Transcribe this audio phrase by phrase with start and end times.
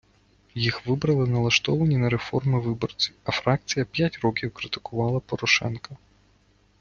[0.55, 5.97] Їх вибрали налаштовані на реформи виборці, а фракція п’ять років критикувала Порошенка.